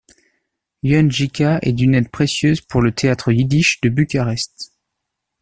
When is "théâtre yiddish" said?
2.91-3.79